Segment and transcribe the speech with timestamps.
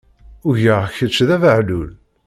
[0.47, 1.89] Ugaɣ kečč d abehlul.